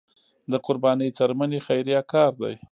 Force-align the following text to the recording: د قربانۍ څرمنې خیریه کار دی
د 0.51 0.53
قربانۍ 0.65 1.09
څرمنې 1.17 1.59
خیریه 1.67 2.01
کار 2.11 2.31
دی 2.41 2.53